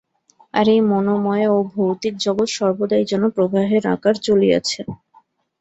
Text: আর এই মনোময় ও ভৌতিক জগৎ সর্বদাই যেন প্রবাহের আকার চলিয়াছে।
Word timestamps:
আর 0.53 0.65
এই 0.69 0.81
মনোময় 0.89 1.45
ও 1.49 1.67
ভৌতিক 1.73 2.13
জগৎ 2.17 2.49
সর্বদাই 2.57 3.03
যেন 3.11 3.23
প্রবাহের 3.35 3.83
আকার 3.95 4.15
চলিয়াছে। 4.25 4.81